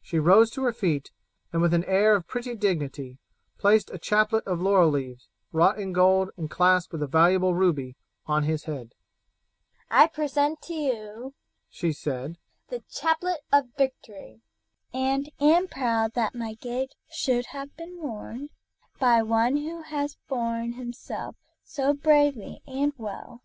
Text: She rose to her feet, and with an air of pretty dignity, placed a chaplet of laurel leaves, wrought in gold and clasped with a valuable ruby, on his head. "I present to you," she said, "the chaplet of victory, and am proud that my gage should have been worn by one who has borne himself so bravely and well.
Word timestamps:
She 0.00 0.18
rose 0.18 0.48
to 0.52 0.62
her 0.62 0.72
feet, 0.72 1.10
and 1.52 1.60
with 1.60 1.74
an 1.74 1.84
air 1.84 2.16
of 2.16 2.26
pretty 2.26 2.54
dignity, 2.54 3.18
placed 3.58 3.90
a 3.92 3.98
chaplet 3.98 4.42
of 4.46 4.58
laurel 4.58 4.88
leaves, 4.88 5.28
wrought 5.52 5.78
in 5.78 5.92
gold 5.92 6.30
and 6.38 6.50
clasped 6.50 6.90
with 6.90 7.02
a 7.02 7.06
valuable 7.06 7.52
ruby, 7.52 7.94
on 8.24 8.44
his 8.44 8.64
head. 8.64 8.94
"I 9.90 10.06
present 10.06 10.62
to 10.62 10.72
you," 10.72 11.34
she 11.68 11.92
said, 11.92 12.38
"the 12.70 12.82
chaplet 12.88 13.40
of 13.52 13.66
victory, 13.76 14.40
and 14.94 15.28
am 15.38 15.68
proud 15.68 16.14
that 16.14 16.34
my 16.34 16.54
gage 16.54 16.92
should 17.10 17.48
have 17.48 17.76
been 17.76 18.00
worn 18.00 18.48
by 18.98 19.20
one 19.20 19.58
who 19.58 19.82
has 19.82 20.16
borne 20.30 20.72
himself 20.72 21.36
so 21.62 21.92
bravely 21.92 22.62
and 22.66 22.94
well. 22.96 23.42